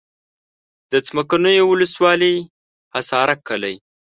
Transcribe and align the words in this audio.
د 0.91 0.93
څمکنیو 1.05 1.63
ولسوالي 1.71 2.35
حصارک 2.93 3.39
کلی. 3.49 3.75